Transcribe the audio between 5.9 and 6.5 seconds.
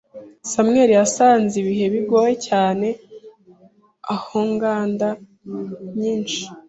nyinshi